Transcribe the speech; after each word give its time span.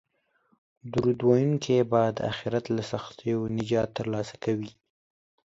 درود 0.91 1.19
ویونکی 1.27 1.77
به 1.91 2.01
د 2.17 2.19
اخرت 2.31 2.65
له 2.75 2.83
سختیو 2.91 3.39
نجات 3.57 3.89
ترلاسه 3.97 4.35
کوي 4.43 4.71